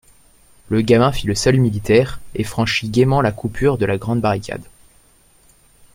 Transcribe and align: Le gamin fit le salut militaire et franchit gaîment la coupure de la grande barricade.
Le 0.69 0.81
gamin 0.81 1.11
fit 1.11 1.27
le 1.27 1.35
salut 1.35 1.59
militaire 1.59 2.19
et 2.33 2.43
franchit 2.43 2.89
gaîment 2.89 3.21
la 3.21 3.31
coupure 3.31 3.77
de 3.77 3.85
la 3.85 3.99
grande 3.99 4.19
barricade. 4.19 4.63